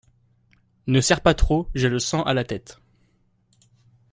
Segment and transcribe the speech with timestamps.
[0.87, 1.69] Ne serre pas trop…
[1.75, 2.79] j’ai le sang à la tête!…